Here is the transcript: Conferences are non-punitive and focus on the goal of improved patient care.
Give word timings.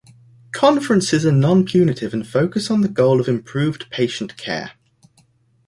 Conferences 0.51 1.27
are 1.27 1.31
non-punitive 1.31 2.11
and 2.11 2.25
focus 2.27 2.71
on 2.71 2.81
the 2.81 2.87
goal 2.87 3.19
of 3.21 3.27
improved 3.27 3.87
patient 3.91 4.35
care. 4.35 4.71